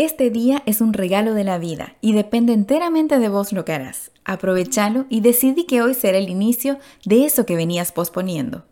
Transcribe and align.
Este 0.00 0.30
día 0.30 0.62
es 0.64 0.80
un 0.80 0.94
regalo 0.94 1.34
de 1.34 1.44
la 1.44 1.58
vida 1.58 1.94
y 2.00 2.14
depende 2.14 2.54
enteramente 2.54 3.18
de 3.18 3.28
vos 3.28 3.52
lo 3.52 3.66
que 3.66 3.74
harás. 3.74 4.12
Aprovechalo 4.24 5.04
y 5.10 5.20
decidí 5.20 5.64
que 5.64 5.82
hoy 5.82 5.92
será 5.92 6.16
el 6.16 6.30
inicio 6.30 6.78
de 7.04 7.26
eso 7.26 7.44
que 7.44 7.54
venías 7.54 7.92
posponiendo. 7.92 8.64